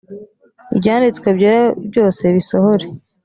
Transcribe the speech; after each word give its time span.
ibyanditswe 0.75 1.27
byose 1.89 2.23
bisohore 2.35 2.85